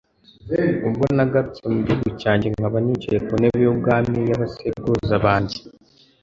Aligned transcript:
ubwo 0.87 1.03
nagarutse 1.15 1.61
mu 1.73 1.79
gihugu 1.85 2.09
cyanjye 2.21 2.47
nkaba 2.53 2.77
nicaye 2.85 3.19
ku 3.25 3.31
ntebe 3.39 3.59
y'ubwami 3.65 4.17
y'abasekuruza 4.29 5.15
banjye 5.25 5.59